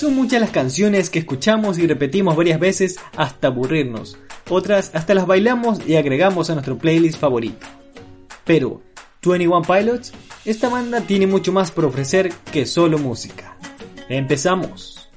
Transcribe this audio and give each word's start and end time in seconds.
Son 0.00 0.14
muchas 0.14 0.40
las 0.40 0.48
canciones 0.48 1.10
que 1.10 1.18
escuchamos 1.18 1.78
y 1.78 1.86
repetimos 1.86 2.34
varias 2.34 2.58
veces 2.58 2.98
hasta 3.18 3.48
aburrirnos. 3.48 4.16
Otras 4.48 4.92
hasta 4.94 5.12
las 5.12 5.26
bailamos 5.26 5.86
y 5.86 5.96
agregamos 5.96 6.48
a 6.48 6.54
nuestro 6.54 6.78
playlist 6.78 7.18
favorito. 7.18 7.66
Pero, 8.46 8.80
21 9.22 9.60
Pilots, 9.60 10.14
esta 10.46 10.70
banda 10.70 11.02
tiene 11.02 11.26
mucho 11.26 11.52
más 11.52 11.70
por 11.70 11.84
ofrecer 11.84 12.32
que 12.50 12.64
solo 12.64 12.96
música. 12.96 13.58
Empezamos. 14.08 15.10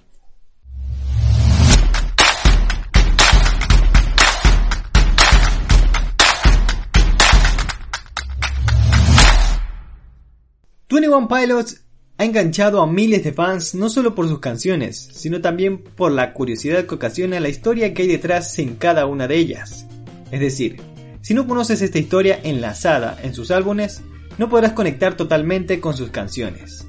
One 10.91 11.27
Pilots 11.27 11.84
ha 12.23 12.25
enganchado 12.25 12.81
a 12.81 12.87
miles 12.87 13.21
de 13.25 13.33
fans 13.33 13.75
no 13.75 13.89
solo 13.89 14.15
por 14.15 14.29
sus 14.29 14.39
canciones, 14.39 15.09
sino 15.13 15.41
también 15.41 15.79
por 15.79 16.09
la 16.09 16.31
curiosidad 16.31 16.86
que 16.86 16.95
ocasiona 16.95 17.41
la 17.41 17.50
historia 17.50 17.93
que 17.93 18.04
hay 18.04 18.07
detrás 18.07 18.57
en 18.59 18.75
cada 18.75 19.05
una 19.07 19.27
de 19.27 19.36
ellas. 19.36 19.87
Es 20.31 20.39
decir, 20.39 20.81
si 21.19 21.33
no 21.33 21.45
conoces 21.45 21.81
esta 21.81 22.00
historia 22.00 22.39
enlazada 22.41 23.19
en 23.21 23.33
sus 23.33 23.51
álbumes, 23.51 24.04
no 24.37 24.47
podrás 24.47 24.71
conectar 24.71 25.17
totalmente 25.17 25.81
con 25.81 25.97
sus 25.97 26.11
canciones. 26.11 26.87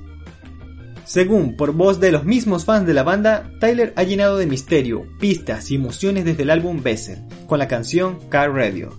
Según 1.05 1.57
por 1.57 1.73
voz 1.73 1.99
de 1.99 2.13
los 2.13 2.25
mismos 2.25 2.65
fans 2.65 2.87
de 2.87 2.95
la 2.95 3.03
banda, 3.03 3.51
Tyler 3.59 3.93
ha 3.97 4.05
llenado 4.05 4.39
de 4.39 4.47
misterio, 4.47 5.05
pistas 5.19 5.69
y 5.73 5.75
emociones 5.75 6.25
desde 6.25 6.45
el 6.45 6.51
álbum 6.51 6.81
Bessel, 6.81 7.19
con 7.49 7.59
la 7.59 7.67
canción 7.67 8.21
Car 8.29 8.53
Radio, 8.53 8.97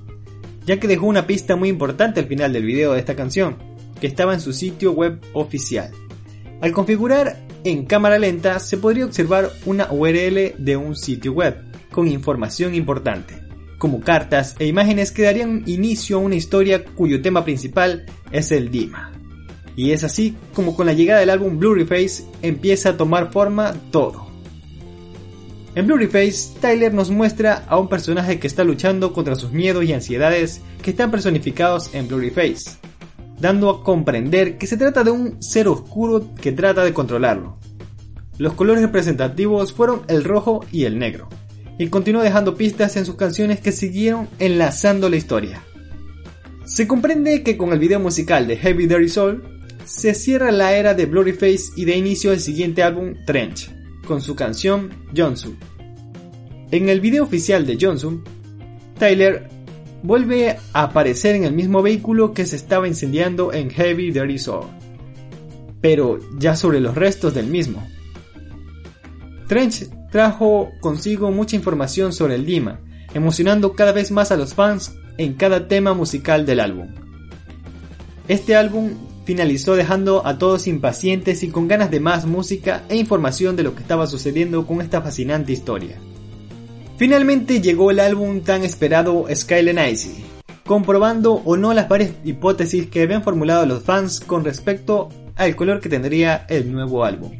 ya 0.65 0.81
que 0.81 0.90
dejó 0.90 1.05
una 1.05 1.27
pista 1.27 1.55
muy 1.55 1.70
importante 1.70 2.20
al 2.20 2.27
final 2.27 2.52
del 2.52 2.65
video 2.65 2.91
de 2.91 2.99
esta 2.99 3.15
canción, 3.15 3.55
que 4.02 4.07
estaba 4.07 4.34
en 4.34 4.41
su 4.41 4.52
sitio 4.52 4.91
web 4.91 5.21
oficial. 5.31 5.93
Al 6.62 6.72
configurar 6.72 7.38
en 7.64 7.86
cámara 7.86 8.18
lenta 8.18 8.59
se 8.59 8.77
podría 8.77 9.05
observar 9.05 9.52
una 9.66 9.91
URL 9.91 10.55
de 10.58 10.77
un 10.77 10.96
sitio 10.96 11.34
web 11.34 11.58
con 11.91 12.08
información 12.08 12.76
importante, 12.76 13.35
como 13.77 14.02
cartas 14.02 14.55
e 14.60 14.68
imágenes 14.68 15.12
que 15.12 15.24
darían 15.24 15.63
inicio 15.66 16.18
a 16.18 16.21
una 16.21 16.35
historia 16.35 16.84
cuyo 16.84 17.21
tema 17.21 17.44
principal 17.44 18.05
es 18.32 18.52
el 18.52 18.70
Dima. 18.70 19.12
Y 19.76 19.91
es 19.91 20.04
así 20.04 20.35
como 20.54 20.76
con 20.76 20.85
la 20.85 20.94
llegada 20.94 21.20
del 21.20 21.29
álbum 21.29 21.60
Blurry 21.60 21.85
Face 21.85 22.24
empieza 22.41 22.90
a 22.90 22.98
tomar 22.98 23.32
forma 23.32 23.74
todo. 23.91 24.26
En 25.76 25.88
Blurry 25.88 26.07
Face, 26.07 26.57
Tyler 26.62 26.94
nos 26.94 27.12
muestra 27.12 27.66
a 27.68 27.77
un 27.77 27.90
personaje 27.90 28.40
que 28.40 28.48
está 28.48 28.63
luchando 28.63 29.12
contra 29.12 29.35
sus 29.35 29.51
miedos 29.51 29.84
y 29.84 29.91
ansiedades 29.91 30.62
que 30.82 30.91
están 30.91 31.12
personificados 31.12 31.94
en 31.94 32.07
Blurry 32.07 32.29
Face, 32.29 32.77
dando 33.40 33.70
a 33.70 33.84
comprender 33.84 34.58
que 34.58 34.68
se 34.68 34.78
trata 34.78 35.04
de 35.04 35.12
un 35.12 35.41
ser 35.41 35.68
oscuro 35.68 36.34
que 36.41 36.52
trata 36.52 36.84
de 36.84 36.94
controlarlo. 36.94 37.58
Los 38.38 38.54
colores 38.54 38.82
representativos 38.82 39.74
fueron 39.74 40.02
el 40.08 40.24
rojo 40.24 40.66
y 40.72 40.84
el 40.84 41.00
negro, 41.00 41.30
y 41.78 41.88
continuó 41.88 42.22
dejando 42.22 42.56
pistas 42.56 42.98
en 42.98 43.06
sus 43.06 43.16
canciones 43.16 43.60
que 43.60 43.72
siguieron 43.72 44.28
enlazando 44.40 45.10
la 45.10 45.16
historia. 45.16 45.62
Se 46.66 46.88
comprende 46.88 47.44
que 47.44 47.58
con 47.58 47.72
el 47.72 47.80
video 47.80 48.00
musical 48.00 48.48
de 48.48 48.58
Heavy 48.58 48.88
Dirty 48.88 49.10
Soul 49.10 49.44
se 49.86 50.13
cierra 50.16 50.52
la 50.52 50.76
era 50.76 50.94
de 50.94 51.06
Blurryface 51.06 51.72
y 51.76 51.86
da 51.86 51.94
inicio 51.94 52.32
al 52.32 52.40
siguiente 52.40 52.84
álbum 52.84 53.13
Trench, 53.26 53.72
con 54.08 54.22
su 54.22 54.36
canción 54.36 54.90
Johnson. 55.16 55.58
En 56.72 56.90
el 56.90 57.00
video 57.00 57.24
oficial 57.24 57.66
de 57.66 57.78
Johnson, 57.80 58.24
Tyler 58.98 59.50
vuelve 60.05 60.57
a 60.73 60.84
aparecer 60.84 61.35
en 61.35 61.43
el 61.43 61.53
mismo 61.53 61.81
vehículo 61.81 62.34
que 62.34 62.45
se 62.45 62.55
estaba 62.55 62.87
incendiando 62.87 63.51
en 63.53 63.70
Heavy 63.70 64.11
Dirty 64.11 64.38
Soul, 64.38 64.67
pero 65.81 66.19
ya 66.38 66.56
sobre 66.56 66.79
los 66.79 66.95
restos 66.95 67.34
del 67.34 67.47
mismo. 67.47 67.85
Trench 69.47 69.89
trajo 70.11 70.72
consigo 70.79 71.31
mucha 71.31 71.56
información 71.56 72.13
sobre 72.13 72.35
el 72.35 72.45
Dima, 72.45 72.79
emocionando 73.13 73.73
cada 73.73 73.91
vez 73.91 74.11
más 74.11 74.31
a 74.31 74.38
los 74.38 74.53
fans 74.53 74.95
en 75.17 75.33
cada 75.33 75.67
tema 75.67 75.94
musical 75.94 76.45
del 76.45 76.59
álbum. 76.59 76.88
Este 78.27 78.55
álbum 78.55 78.91
finalizó 79.25 79.75
dejando 79.75 80.25
a 80.25 80.38
todos 80.38 80.67
impacientes 80.67 81.44
y 81.44 81.49
con 81.49 81.67
ganas 81.67 81.91
de 81.91 81.99
más 81.99 82.25
música 82.25 82.83
e 82.89 82.95
información 82.95 83.55
de 83.55 83.63
lo 83.63 83.75
que 83.75 83.81
estaba 83.81 84.07
sucediendo 84.07 84.65
con 84.67 84.81
esta 84.81 85.01
fascinante 85.01 85.51
historia. 85.51 85.97
Finalmente 86.97 87.59
llegó 87.59 87.91
el 87.91 88.00
álbum 88.00 88.41
tan 88.41 88.63
esperado 88.63 89.25
Skyline 89.33 89.89
Icy, 89.91 90.23
comprobando 90.66 91.33
o 91.33 91.57
no 91.57 91.73
las 91.73 91.89
varias 91.89 92.11
hipótesis 92.23 92.88
que 92.88 93.01
habían 93.01 93.22
formulado 93.22 93.66
los 93.66 93.83
fans 93.83 94.22
con 94.22 94.45
respecto 94.45 95.09
al 95.35 95.57
color 95.57 95.81
que 95.81 95.89
tendría 95.89 96.45
el 96.47 96.72
nuevo 96.72 97.03
álbum. 97.03 97.38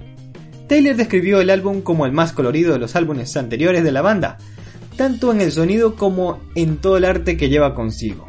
Taylor 0.67 0.97
describió 0.97 1.39
el 1.39 1.49
álbum 1.49 1.81
como 1.81 2.05
el 2.05 2.11
más 2.11 2.33
colorido 2.33 2.73
de 2.73 2.79
los 2.79 2.97
álbumes 2.97 3.38
anteriores 3.38 3.83
de 3.85 3.93
la 3.93 4.01
banda, 4.01 4.38
tanto 4.97 5.31
en 5.31 5.39
el 5.39 5.53
sonido 5.53 5.95
como 5.95 6.41
en 6.55 6.77
todo 6.77 6.97
el 6.97 7.05
arte 7.05 7.37
que 7.37 7.47
lleva 7.47 7.75
consigo. 7.75 8.27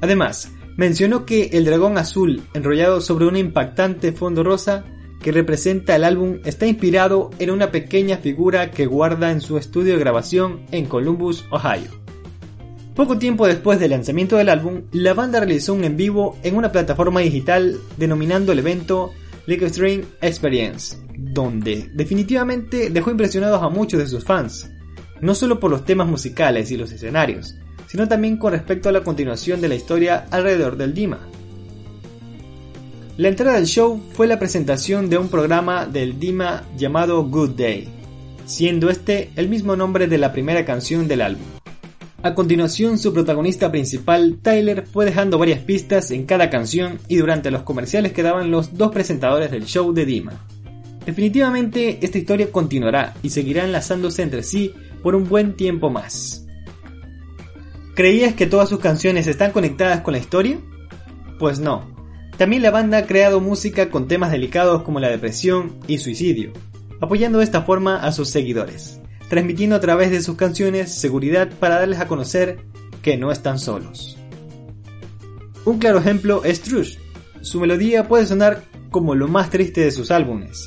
Además, 0.00 0.52
mencionó 0.76 1.26
que 1.26 1.50
el 1.54 1.64
dragón 1.64 1.98
azul 1.98 2.42
enrollado 2.54 3.00
sobre 3.00 3.26
un 3.26 3.36
impactante 3.36 4.12
fondo 4.12 4.44
rosa 4.44 4.84
que 5.22 5.32
representa 5.32 5.96
el 5.96 6.04
álbum 6.04 6.38
está 6.44 6.66
inspirado 6.66 7.30
en 7.38 7.50
una 7.50 7.70
pequeña 7.70 8.16
figura 8.16 8.70
que 8.70 8.86
guarda 8.86 9.30
en 9.30 9.40
su 9.40 9.58
estudio 9.58 9.94
de 9.94 10.00
grabación 10.00 10.60
en 10.72 10.86
Columbus, 10.86 11.44
Ohio. 11.50 11.90
Poco 12.94 13.18
tiempo 13.18 13.46
después 13.46 13.78
del 13.78 13.90
lanzamiento 13.90 14.36
del 14.36 14.48
álbum, 14.48 14.82
la 14.92 15.14
banda 15.14 15.40
realizó 15.40 15.74
un 15.74 15.84
en 15.84 15.96
vivo 15.96 16.38
en 16.42 16.56
una 16.56 16.72
plataforma 16.72 17.20
digital 17.20 17.78
denominando 17.96 18.52
el 18.52 18.58
evento 18.58 19.12
Liquid 19.46 19.68
String 19.68 20.04
Experience, 20.20 20.96
donde 21.16 21.90
definitivamente 21.94 22.90
dejó 22.90 23.10
impresionados 23.10 23.62
a 23.62 23.68
muchos 23.68 24.00
de 24.00 24.06
sus 24.06 24.24
fans, 24.24 24.70
no 25.20 25.34
solo 25.34 25.60
por 25.60 25.70
los 25.70 25.84
temas 25.84 26.08
musicales 26.08 26.70
y 26.70 26.76
los 26.76 26.92
escenarios, 26.92 27.56
sino 27.86 28.08
también 28.08 28.36
con 28.36 28.52
respecto 28.52 28.88
a 28.88 28.92
la 28.92 29.02
continuación 29.02 29.60
de 29.60 29.68
la 29.68 29.74
historia 29.76 30.26
alrededor 30.30 30.76
del 30.76 30.94
Dima. 30.94 31.29
La 33.20 33.28
entrada 33.28 33.56
del 33.56 33.66
show 33.66 34.00
fue 34.14 34.26
la 34.26 34.38
presentación 34.38 35.10
de 35.10 35.18
un 35.18 35.28
programa 35.28 35.84
del 35.84 36.18
Dima 36.18 36.62
llamado 36.78 37.22
Good 37.22 37.50
Day, 37.50 37.86
siendo 38.46 38.88
este 38.88 39.30
el 39.36 39.50
mismo 39.50 39.76
nombre 39.76 40.06
de 40.06 40.16
la 40.16 40.32
primera 40.32 40.64
canción 40.64 41.06
del 41.06 41.20
álbum. 41.20 41.44
A 42.22 42.34
continuación, 42.34 42.96
su 42.96 43.12
protagonista 43.12 43.70
principal, 43.70 44.38
Tyler, 44.40 44.86
fue 44.90 45.04
dejando 45.04 45.36
varias 45.36 45.60
pistas 45.60 46.10
en 46.12 46.24
cada 46.24 46.48
canción 46.48 46.98
y 47.08 47.16
durante 47.16 47.50
los 47.50 47.62
comerciales 47.62 48.14
que 48.14 48.22
daban 48.22 48.50
los 48.50 48.78
dos 48.78 48.90
presentadores 48.90 49.50
del 49.50 49.66
show 49.66 49.92
de 49.92 50.06
Dima. 50.06 50.46
Definitivamente, 51.04 51.98
esta 52.00 52.16
historia 52.16 52.50
continuará 52.50 53.12
y 53.22 53.28
seguirá 53.28 53.66
enlazándose 53.66 54.22
entre 54.22 54.42
sí 54.42 54.72
por 55.02 55.14
un 55.14 55.28
buen 55.28 55.56
tiempo 55.56 55.90
más. 55.90 56.46
¿Creías 57.94 58.32
que 58.32 58.46
todas 58.46 58.70
sus 58.70 58.80
canciones 58.80 59.26
están 59.26 59.52
conectadas 59.52 60.00
con 60.00 60.12
la 60.12 60.20
historia? 60.20 60.58
Pues 61.38 61.60
no, 61.60 61.99
también 62.40 62.62
la 62.62 62.70
banda 62.70 62.96
ha 62.96 63.06
creado 63.06 63.38
música 63.42 63.90
con 63.90 64.08
temas 64.08 64.32
delicados 64.32 64.80
como 64.80 64.98
la 64.98 65.10
depresión 65.10 65.76
y 65.86 65.98
suicidio, 65.98 66.54
apoyando 66.98 67.36
de 67.36 67.44
esta 67.44 67.60
forma 67.60 67.98
a 67.98 68.12
sus 68.12 68.30
seguidores, 68.30 68.98
transmitiendo 69.28 69.76
a 69.76 69.80
través 69.80 70.10
de 70.10 70.22
sus 70.22 70.36
canciones 70.36 70.90
seguridad 70.90 71.50
para 71.60 71.78
darles 71.78 72.00
a 72.00 72.06
conocer 72.08 72.60
que 73.02 73.18
no 73.18 73.30
están 73.30 73.58
solos. 73.58 74.16
Un 75.66 75.78
claro 75.78 75.98
ejemplo 75.98 76.42
es 76.42 76.62
Trush. 76.62 76.96
Su 77.42 77.60
melodía 77.60 78.08
puede 78.08 78.24
sonar 78.24 78.62
como 78.90 79.14
lo 79.14 79.28
más 79.28 79.50
triste 79.50 79.82
de 79.82 79.90
sus 79.90 80.10
álbumes. 80.10 80.66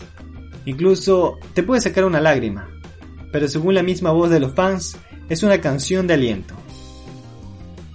Incluso 0.66 1.40
te 1.56 1.64
puede 1.64 1.82
sacar 1.82 2.06
una 2.06 2.22
lágrima, 2.22 2.70
pero 3.32 3.48
según 3.48 3.74
la 3.74 3.82
misma 3.82 4.12
voz 4.12 4.30
de 4.30 4.40
los 4.40 4.54
fans, 4.54 4.96
es 5.28 5.42
una 5.42 5.60
canción 5.60 6.06
de 6.06 6.14
aliento. 6.14 6.54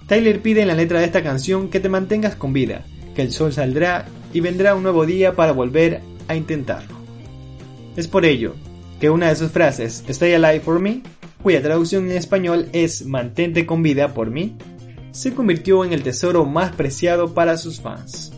Tyler 0.05 0.41
pide 0.41 0.63
en 0.63 0.67
la 0.67 0.75
letra 0.75 0.99
de 0.99 1.05
esta 1.05 1.23
canción 1.23 1.69
que 1.69 1.79
te 1.79 1.87
mantengas 1.87 2.35
con 2.35 2.51
vida, 2.51 2.83
que 3.19 3.25
el 3.25 3.33
sol 3.33 3.51
saldrá 3.51 4.05
y 4.31 4.39
vendrá 4.39 4.75
un 4.75 4.83
nuevo 4.83 5.05
día 5.05 5.35
para 5.35 5.51
volver 5.51 5.99
a 6.29 6.37
intentarlo. 6.37 6.95
Es 7.97 8.07
por 8.07 8.23
ello 8.23 8.55
que 9.01 9.09
una 9.09 9.27
de 9.27 9.35
sus 9.35 9.51
frases, 9.51 10.05
Stay 10.07 10.35
Alive 10.35 10.61
for 10.61 10.79
Me, 10.79 11.01
cuya 11.43 11.61
traducción 11.61 12.09
en 12.09 12.15
español 12.15 12.69
es 12.71 13.05
Mantente 13.05 13.65
con 13.65 13.83
vida 13.83 14.13
por 14.13 14.31
mí, 14.31 14.55
se 15.11 15.33
convirtió 15.33 15.83
en 15.83 15.91
el 15.91 16.01
tesoro 16.01 16.45
más 16.45 16.73
preciado 16.73 17.33
para 17.33 17.57
sus 17.57 17.81
fans. 17.81 18.31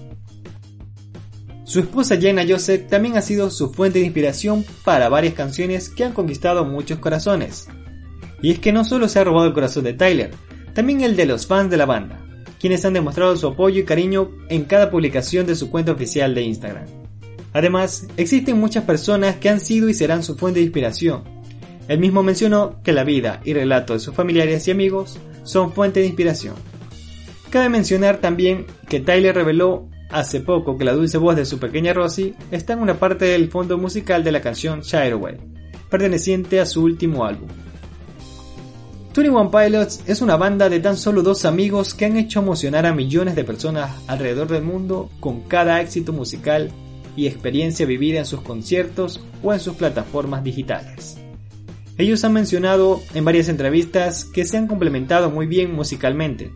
Su 1.63 1.81
esposa 1.81 2.17
Jenna 2.17 2.43
Joseph 2.49 2.87
también 2.89 3.17
ha 3.17 3.21
sido 3.21 3.51
su 3.51 3.71
fuente 3.71 3.99
de 3.99 4.05
inspiración 4.05 4.65
para 4.83 5.09
varias 5.09 5.35
canciones 5.35 5.89
que 5.89 6.05
han 6.05 6.13
conquistado 6.13 6.65
muchos 6.65 6.97
corazones. 6.97 7.67
Y 8.41 8.49
es 8.49 8.57
que 8.57 8.73
no 8.73 8.83
solo 8.83 9.07
se 9.07 9.19
ha 9.19 9.23
robado 9.23 9.45
el 9.45 9.53
corazón 9.53 9.83
de 9.83 9.93
Tyler, 9.93 10.31
también 10.73 11.01
el 11.01 11.15
de 11.15 11.27
los 11.27 11.45
fans 11.45 11.69
de 11.69 11.77
la 11.77 11.85
banda 11.85 12.20
quienes 12.61 12.85
han 12.85 12.93
demostrado 12.93 13.35
su 13.35 13.47
apoyo 13.47 13.81
y 13.81 13.85
cariño 13.85 14.29
en 14.47 14.65
cada 14.65 14.91
publicación 14.91 15.47
de 15.47 15.55
su 15.55 15.71
cuenta 15.71 15.93
oficial 15.93 16.35
de 16.35 16.43
Instagram. 16.43 16.85
Además, 17.53 18.07
existen 18.17 18.59
muchas 18.59 18.83
personas 18.83 19.37
que 19.37 19.49
han 19.49 19.59
sido 19.59 19.89
y 19.89 19.95
serán 19.95 20.21
su 20.21 20.37
fuente 20.37 20.59
de 20.59 20.65
inspiración. 20.65 21.23
Él 21.87 21.99
mismo 21.99 22.21
mencionó 22.21 22.81
que 22.83 22.93
la 22.93 23.03
vida 23.03 23.41
y 23.43 23.53
relatos 23.53 23.95
de 23.95 24.05
sus 24.05 24.15
familiares 24.15 24.67
y 24.67 24.71
amigos 24.71 25.17
son 25.43 25.73
fuente 25.73 26.01
de 26.01 26.05
inspiración. 26.05 26.53
Cabe 27.49 27.67
mencionar 27.67 28.17
también 28.17 28.67
que 28.87 28.99
Tyler 28.99 29.35
reveló 29.35 29.89
hace 30.11 30.39
poco 30.39 30.77
que 30.77 30.85
la 30.85 30.93
dulce 30.93 31.17
voz 31.17 31.35
de 31.35 31.45
su 31.45 31.57
pequeña 31.57 31.93
Rosie 31.93 32.35
está 32.51 32.73
en 32.73 32.79
una 32.79 32.99
parte 32.99 33.25
del 33.25 33.49
fondo 33.49 33.79
musical 33.79 34.23
de 34.23 34.31
la 34.31 34.41
canción 34.41 34.81
Shireway, 34.81 35.37
perteneciente 35.89 36.59
a 36.59 36.65
su 36.67 36.83
último 36.83 37.25
álbum. 37.25 37.49
One 39.17 39.49
Pilots 39.51 40.03
es 40.07 40.21
una 40.21 40.37
banda 40.37 40.69
de 40.69 40.79
tan 40.79 40.95
solo 40.95 41.21
dos 41.21 41.43
amigos 41.43 41.93
que 41.93 42.05
han 42.05 42.15
hecho 42.15 42.39
emocionar 42.39 42.85
a 42.85 42.93
millones 42.93 43.35
de 43.35 43.43
personas 43.43 43.91
alrededor 44.07 44.47
del 44.47 44.63
mundo 44.63 45.09
con 45.19 45.41
cada 45.41 45.81
éxito 45.81 46.13
musical 46.13 46.71
y 47.17 47.27
experiencia 47.27 47.85
vivida 47.85 48.19
en 48.19 48.25
sus 48.25 48.39
conciertos 48.41 49.21
o 49.43 49.51
en 49.51 49.59
sus 49.59 49.75
plataformas 49.75 50.45
digitales. 50.45 51.17
Ellos 51.97 52.23
han 52.23 52.31
mencionado 52.31 53.01
en 53.13 53.25
varias 53.25 53.49
entrevistas 53.49 54.23
que 54.23 54.45
se 54.45 54.57
han 54.57 54.67
complementado 54.67 55.29
muy 55.29 55.45
bien 55.45 55.75
musicalmente. 55.75 56.51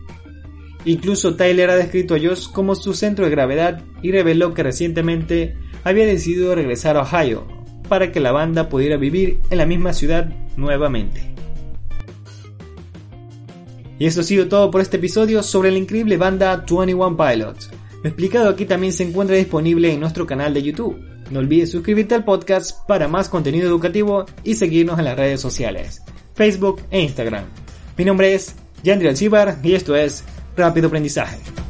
Incluso 0.86 1.36
Tyler 1.36 1.68
ha 1.68 1.76
descrito 1.76 2.14
a 2.14 2.18
Josh 2.18 2.50
como 2.50 2.74
su 2.74 2.94
centro 2.94 3.26
de 3.26 3.32
gravedad 3.32 3.82
y 4.02 4.12
reveló 4.12 4.54
que 4.54 4.62
recientemente 4.62 5.56
había 5.84 6.06
decidido 6.06 6.54
regresar 6.54 6.96
a 6.96 7.02
Ohio 7.02 7.46
para 7.88 8.12
que 8.12 8.20
la 8.20 8.32
banda 8.32 8.70
pudiera 8.70 8.96
vivir 8.96 9.40
en 9.50 9.58
la 9.58 9.66
misma 9.66 9.92
ciudad 9.92 10.32
nuevamente. 10.56 11.36
Y 13.98 14.06
eso 14.06 14.20
ha 14.20 14.24
sido 14.24 14.48
todo 14.48 14.70
por 14.70 14.80
este 14.80 14.98
episodio 14.98 15.42
sobre 15.42 15.70
la 15.70 15.78
increíble 15.78 16.16
banda 16.16 16.64
21 16.68 17.16
Pilots. 17.16 17.70
Lo 18.02 18.08
explicado 18.08 18.48
aquí 18.48 18.66
también 18.66 18.92
se 18.92 19.04
encuentra 19.04 19.36
disponible 19.36 19.92
en 19.92 20.00
nuestro 20.00 20.26
canal 20.26 20.52
de 20.54 20.62
YouTube. 20.62 21.00
No 21.30 21.40
olvides 21.40 21.70
suscribirte 21.70 22.14
al 22.14 22.24
podcast 22.24 22.86
para 22.86 23.08
más 23.08 23.28
contenido 23.28 23.66
educativo 23.66 24.26
y 24.44 24.54
seguirnos 24.54 24.98
en 24.98 25.06
las 25.06 25.16
redes 25.16 25.40
sociales, 25.40 26.02
Facebook 26.34 26.82
e 26.90 27.00
Instagram. 27.00 27.46
Mi 27.96 28.04
nombre 28.04 28.34
es 28.34 28.54
Yandri 28.84 29.08
Alcibar 29.08 29.58
y 29.62 29.74
esto 29.74 29.96
es 29.96 30.22
Rápido 30.56 30.88
Aprendizaje. 30.88 31.65